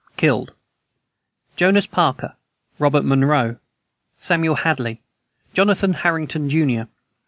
[0.17, 0.55] Killed:
[1.55, 2.35] Jonas Parker,
[2.79, 3.57] Robert Monroe,
[4.17, 4.99] Samuel Hadley,
[5.53, 6.89] Jonathan Harrington, jr.